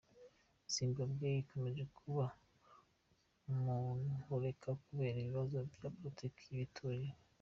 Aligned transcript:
Zimbabwe 0.73 1.25
gikomeje 1.37 1.83
kuba 1.97 2.25
mu 3.63 3.75
ntureka 4.19 4.69
kubera 4.83 5.17
ibibazo 5.19 5.57
vya 5.71 5.87
politike 5.97 6.39
n'ibiturire. 6.45 7.17